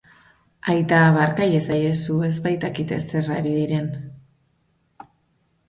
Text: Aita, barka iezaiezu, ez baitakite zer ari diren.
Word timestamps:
Aita, 0.71 1.01
barka 1.17 1.49
iezaiezu, 1.57 2.17
ez 2.29 2.33
baitakite 2.47 2.99
zer 3.05 3.31
ari 3.37 3.55
diren. 3.61 3.89